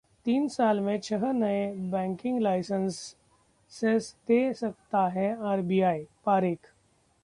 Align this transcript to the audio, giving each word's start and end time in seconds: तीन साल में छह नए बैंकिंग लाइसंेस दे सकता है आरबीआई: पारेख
तीन 0.25 0.47
साल 0.47 0.79
में 0.79 0.99
छह 0.99 1.31
नए 1.31 1.65
बैंकिंग 1.91 2.39
लाइसंेस 2.41 4.15
दे 4.27 4.53
सकता 4.53 5.07
है 5.09 5.29
आरबीआई: 5.47 6.05
पारेख 6.25 6.73